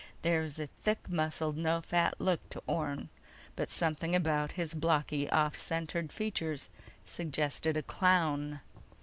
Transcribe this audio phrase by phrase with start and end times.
[0.23, 3.09] There was a thick muscled, no fat look to Orne,
[3.55, 6.71] but something about his blocky, off center features
[7.05, 8.61] suggested a clown.